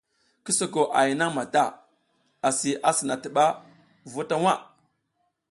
Ki 0.43 0.51
soko 0.59 0.81
a 0.97 0.99
hay 1.03 1.11
nang 1.19 1.33
mata 1.37 1.63
asi 2.47 2.71
asina 2.89 3.15
tiba 3.23 3.45
v 4.11 4.13
uta 4.21 4.35
waʼa. 4.43 4.53